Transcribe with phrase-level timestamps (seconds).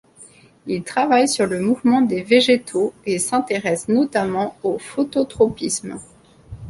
[0.65, 5.99] Il travaille sur le mouvement des végétaux et s’intéresse notamment au phototropisme.